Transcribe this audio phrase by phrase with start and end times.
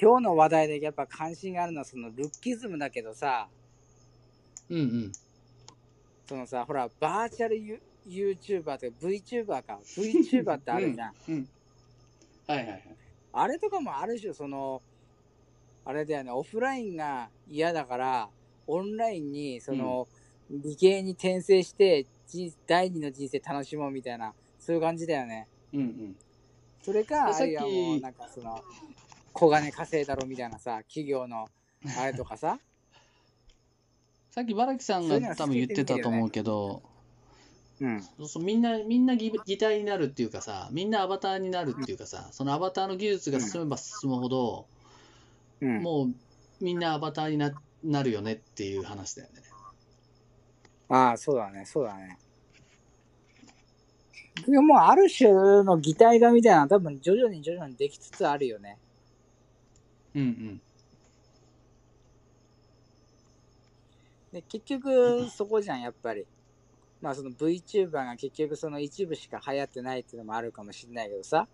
[0.00, 3.48] 今日の話題でやっぱ関心があるのはそのルッキズムだけどさ、
[4.68, 5.12] うんうん。
[6.26, 11.12] そのさ、ほら、バーチャルユ YouTuber とか VTuber か、 VTuber ってあるじゃん。
[11.28, 11.48] うん。
[12.46, 12.82] はいはいはい。
[13.32, 14.82] あれとかもある種、その、
[15.84, 18.28] あれだよね、オフラインが嫌だから、
[18.66, 20.08] オンラインに、その、
[20.50, 25.46] 理系に転生して、人第二の人生楽しもうみたいな、そういう感じだよね。
[25.72, 26.16] うんうん。
[26.82, 28.62] それか、あさっきるいはもう、なんかその、
[29.34, 31.48] 小金稼いだろみたいなさ、企業の、
[31.98, 32.58] あれとかさ。
[34.30, 36.82] さっきバラキさんが多分言ってたと思うけど、
[37.80, 38.02] うん。
[38.02, 44.66] そうそうみんな、みんな擬擬態になるっていうかさ、みんなアバターになるっていうかさ、そのアバターの技術が進めば進むほど、
[45.60, 45.82] うん。
[45.82, 46.14] もう
[46.60, 49.42] みんなアバターにななるよねっていう話だよね。
[50.88, 52.18] ああ、そうだね、そうだね。
[54.46, 58.78] でも、ある種の擬態画みたいなのは多分徐々に徐々にできつつあるよね。
[60.14, 60.62] うんうん。
[64.32, 66.26] で、結局、そこじゃん、やっぱり。
[67.00, 71.48] まあ、その VTuber が結局その一部しか流行ってないっていうのもあるかもしれないけどさ。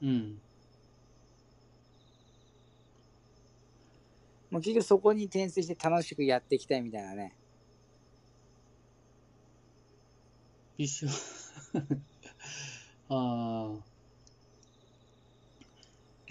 [0.00, 0.42] うん。
[4.50, 7.36] もう結局そこに転生して楽しくやっていきたいみたいなね。
[10.78, 11.08] 一緒。
[13.08, 13.91] ああ。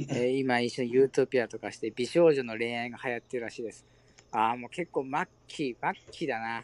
[0.10, 3.86] えー 今一緒にユートピアとかして美少女の恋愛が流行ってるらしいです。
[4.32, 5.12] ああ、もう結構末
[5.48, 6.64] 期、末期だな。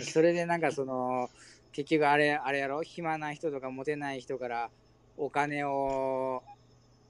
[0.00, 1.28] それでなんかその、
[1.72, 2.82] 結局あれ、あれやろ？
[2.82, 4.70] 暇な人とかモテない人から
[5.16, 6.42] お金を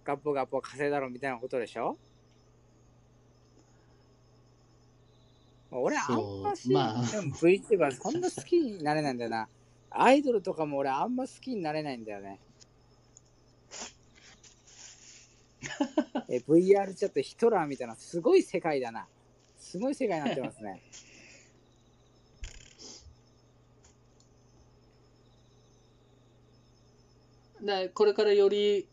[0.05, 1.97] ガッポガッポ稼いだろみたいなことでしょ？
[5.71, 9.49] 俺あんまし、まあ VTuber そんな好きになれないんだよな。
[9.91, 12.41] アイドルとかも俺あんま好きになれないんだよね。
[16.29, 19.07] え VR チャットヒトラーみたいなすごい世界だな。
[19.59, 20.83] すごい世界になってますね。
[27.63, 28.87] で これからより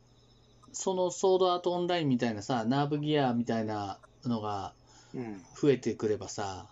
[0.71, 4.73] そのソードアートオンラインみたいなさナーブギアみたいなのが
[5.13, 5.43] うん。
[5.55, 6.67] 増えてくればさ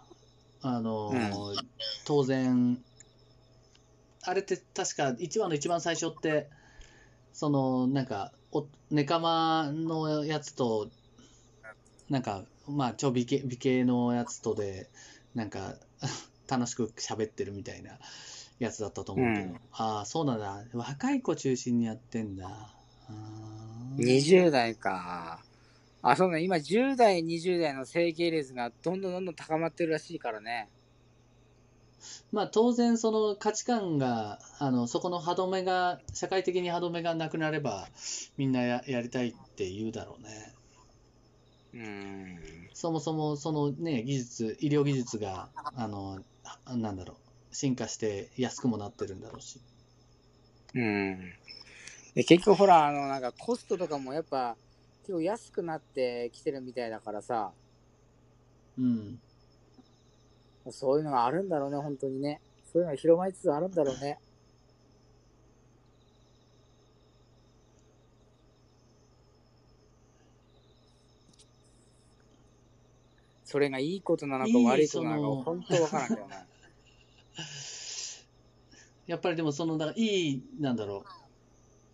[0.61, 1.31] あの、うん
[2.05, 2.83] 当然
[4.23, 6.49] あれって確か1話の一番最初って
[7.33, 10.89] そのなんかおネカマのやつと
[12.09, 14.89] なんかまあ超美形美形のやつとで
[15.35, 15.75] なんか
[16.47, 17.91] 楽しく喋ってるみたいな
[18.59, 22.47] やつだったと思うけど、うんああそうなんだ若い子中心にやってんだ
[23.07, 25.43] あー20代か。
[26.01, 26.41] あ、そうね。
[26.41, 30.69] 今10代、20代の整形率がどんどんどんどん高まってるらしいからね。
[32.31, 37.87] まあ当然その価値観があのそこの歯止めが社会的に歯止めがなくなれば
[38.37, 40.53] みんなややりたいって言うだろうね
[41.73, 42.69] うーん。
[42.73, 46.19] そもそもそのね技術医療技術があの
[46.65, 47.13] あなんだろ
[47.51, 49.59] う進化して安くもなってるんだろうし
[50.73, 51.33] うん。
[52.15, 54.55] で結局ほら、あの、なんかコストとかもやっぱ
[55.03, 57.51] 結構安くなってきてるみたいだからさ、
[58.77, 59.19] うん
[60.69, 62.39] そういうのがあるんだろうね、本当にね。
[62.71, 64.19] そういうのが広まりつつあるんだろうね。
[73.51, 76.45] それがいいことなのか悪いことなのか本当わからんけどな。
[79.07, 81.03] やっぱりでもそのだからいいなんだろ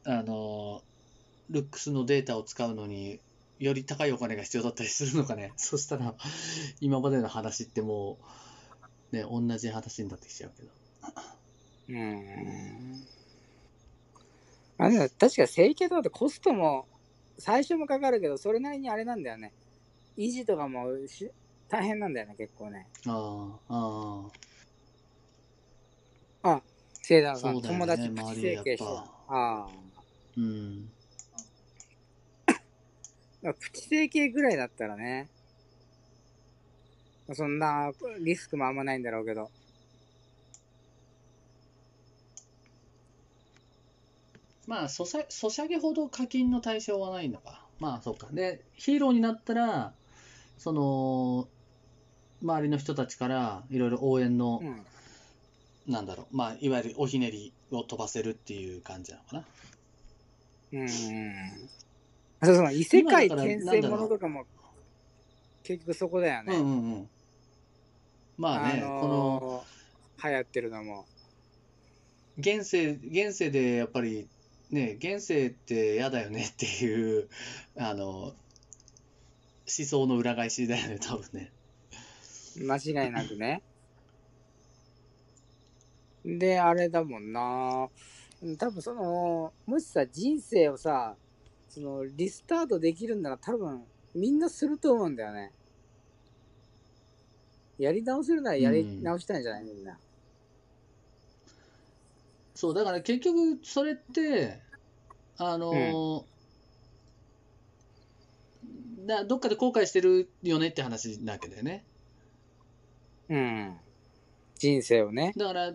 [0.05, 0.84] うあの
[1.49, 3.19] ルックスのデータを使うのに
[3.57, 6.13] より高いお金が必要だったりするのかねそしたら
[6.79, 8.25] 今までの話ってもう
[9.12, 10.69] ね同じ話になってきちゃうけど
[11.90, 13.03] うーん。
[14.79, 16.85] あでも確か整形とかってコストも
[17.40, 19.53] 最初もかかるけど、それなりにあれなんだよね。
[20.17, 21.31] 維持とかもし
[21.69, 22.88] 大変なんだよね、結構ね。
[23.06, 24.29] ああ
[26.44, 26.62] ああ、
[26.94, 28.85] 聖太郎さん、ね友達プチ整形してた。
[28.94, 29.67] ああ。
[30.38, 30.90] うん
[33.41, 35.28] まあプチ整形ぐらいだったらね。
[37.34, 39.50] そんなリスクもあんまないんだろうけど。
[44.68, 49.94] まあソシャソシャゲほど課金の対象はないのかまあそうかでヒーローになったら
[50.58, 51.47] その
[52.44, 54.85] 周りの人たちからいろいろ応援の、うん。
[55.88, 59.46] なんだろうまあいわゆるおひねりを飛ばせるっていう感じなのかな
[60.73, 60.90] うん。
[62.44, 64.46] そうそう、異世界転生ものとかも、
[65.64, 66.56] 結局そこだよね。
[66.56, 67.09] うんうんうん
[68.37, 69.66] まあね、のーこの
[70.23, 71.05] 流行ってるのも。
[72.37, 74.28] 現世現世でやっぱり
[74.69, 77.29] ね、現世って嫌だよねっていう、
[77.78, 78.35] あの、思
[79.66, 81.51] 想の裏返しだよね、 多分ね。
[82.57, 83.61] 間違いなくね。
[86.25, 87.89] で、あれだもんな。
[88.57, 91.16] 多分その、もしさ、人生をさ、
[91.69, 95.53] その、リスタートできるんなら多分、みんなすると思うんだよね。
[97.78, 99.97] やり直せるならやり直したいんじゃないみんな。
[102.56, 104.59] そう、だから結局、それって、
[105.38, 106.26] あの、
[109.06, 111.85] だどっかで後悔してるよねって話なわけだよね。
[113.29, 113.78] うん。
[114.56, 115.34] 人生をね。
[115.38, 115.73] だから、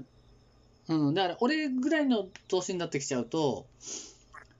[0.89, 3.67] うん、だから俺ぐらいの年になってきちゃうと、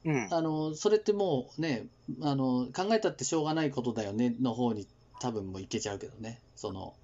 [0.05, 0.29] うん。
[0.33, 1.87] あの、それってもうね、
[2.23, 4.87] あの、考えたってしょうがないことだよねの方に
[5.21, 6.41] 多分もういけちゃうけどね。
[6.57, 6.95] その、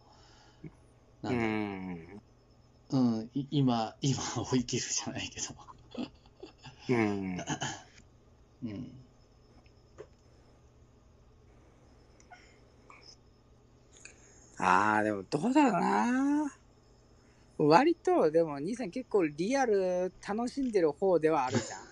[1.23, 1.41] なうんう、
[1.95, 2.23] ん。
[2.91, 5.49] うん、い今、 今を生きるじゃないけど。
[6.89, 7.39] うん。
[8.63, 9.09] うん。
[14.59, 16.45] ああ、でもどうだろうな。
[17.59, 21.89] 割と、でも、兄さん結構リアル楽しんでる方ではあるじゃん。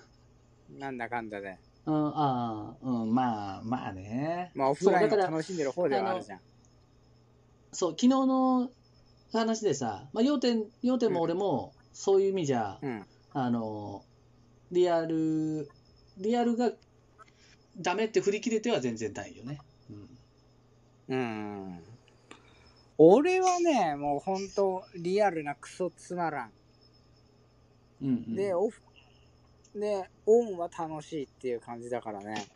[0.78, 1.60] なんだかんだで。
[1.86, 4.50] うん、ああ、うん、まあ、まあね。
[4.54, 6.42] まあ、オフライン楽しんでる方ではあるじゃん。
[7.72, 8.72] そう、昨日の
[9.32, 13.06] 話でさ、まあ、要点、要点も俺も、そういう意味じゃ、うん。
[13.30, 14.04] あの、
[14.70, 15.68] リアル、
[16.18, 16.72] リアルが
[17.76, 19.58] ダメって振り切れては全然ないよね。
[19.90, 20.08] うん。
[21.08, 21.82] うん。
[22.98, 26.52] 俺はね、もうほんとリアルなクソつまらん。
[28.00, 28.34] うん、うん。
[28.34, 28.80] で、オフ、
[29.74, 32.48] で、オンは楽しいっていう感じだからね。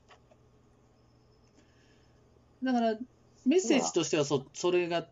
[2.63, 2.99] だから、
[3.45, 5.09] メッセージとしてはそ、それが、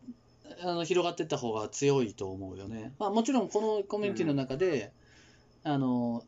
[0.61, 2.93] あの、広がっていった方が強いと思うよね。
[2.99, 4.93] まあ、もちろん、このコミュニティの中で、
[5.63, 6.25] あの、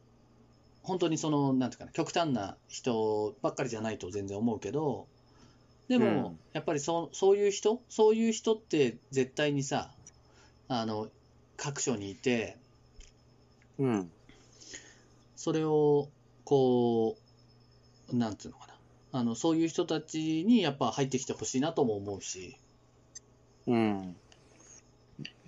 [0.83, 5.07] 本当にその、なんていうかな、極端な人ばっかりじゃないと全然思うけど、
[5.89, 9.93] でも、うんやっぱりそそういう人、そういう人って絶対にさ、
[10.69, 11.09] あの、
[11.57, 12.57] 各所にいて、
[13.79, 14.11] うん。
[15.37, 16.09] それを、
[16.45, 17.17] こ
[18.13, 18.75] う、なんていうのかな。
[19.13, 22.57] あの、そういう人たちにやっぱ入ってきてほしいなとも思うし、
[23.67, 24.17] うん。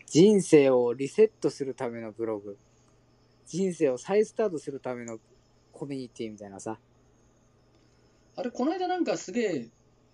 [0.07, 2.59] 人生をリセットするためのブログ。
[3.47, 5.19] 人生を再スタートするための
[5.73, 6.79] コミュニティみたいなさ。
[8.37, 9.69] あれ、この間なんかすげえ、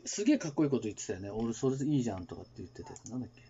[0.04, 1.30] すげえかっこいいこと言ってたよね。
[1.30, 3.10] 俺、それいいじゃんとかって言ってたやつ。
[3.10, 3.42] なんだっけ？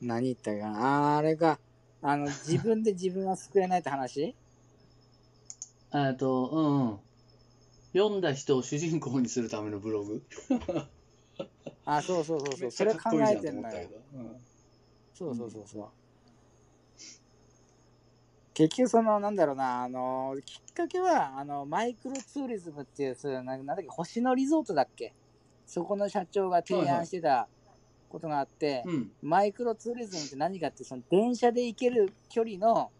[0.00, 1.58] 何言ったかなあーあれか。
[2.02, 4.34] あの、自分で自分は救えないって話？
[5.94, 6.98] えっと、うんうん。
[7.94, 10.22] 読んだ人を主人公にするためのブログ。
[11.84, 12.70] あ、そうそうそうそう。
[12.70, 13.90] それ考えてんのよ。
[15.14, 15.92] そうそうそうそう。
[18.54, 25.14] 結局その、なんだろうな、あの、きっかけは、あの、マイクロツーリズムっていう、そういうななんだっけ、星野リゾートだっけ？
[25.66, 27.50] そこの社長が提案してた
[28.08, 29.12] ことがあって、うん。
[29.22, 32.92] マイクロツーリズムって何かって、その電車で行ける距離の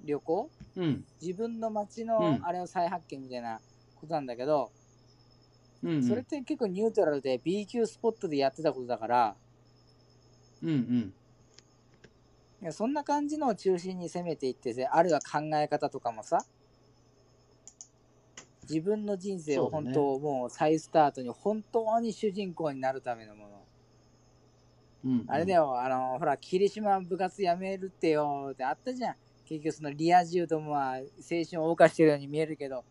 [0.00, 0.50] 旅行？
[0.76, 1.04] うん。
[1.20, 3.60] 自分の街うのんあれを再発見みたいな
[3.94, 4.68] ことなんだけど、うん。
[5.84, 6.02] うん。
[6.02, 9.36] それって結構ニュートラルで B 級スポットでやってたことだから、
[10.62, 11.14] うんうん。
[12.62, 16.38] いやそんな感じのを中心に攻めていってせ、あるいは考え方とかもさ、
[18.62, 23.68] 自分の人生を本当、もう再スタートに本当に主人公になるためのもの。
[25.04, 25.24] うん。
[25.28, 29.16] あれだよ、あの、ほら、霧島部活やめるってよってあったじゃん。
[29.44, 31.02] 結局そのリア充どもは青
[31.48, 32.84] 春を謳歌してるように見えるけど、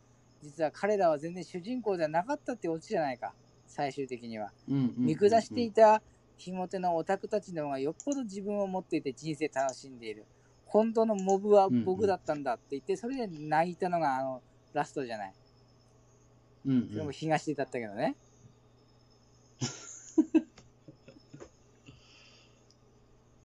[0.44, 3.34] 実は彼らは全然主人公じゃなかったってオチじゃないか。
[3.66, 6.04] 最終的には、うんうんうんうん、見下していた
[6.38, 10.26] ひもてのオタクたちの方がよっぽど自分を持っていて人生楽しんでいる。
[10.66, 14.42] 本当のモブは僕だったんだって言って、うんうん、それで泣いたのがあの
[14.74, 15.34] ラストじゃない、
[16.66, 18.16] うん、うん、それも東だったけどね。